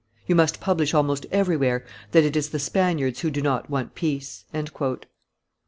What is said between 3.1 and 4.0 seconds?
who do not want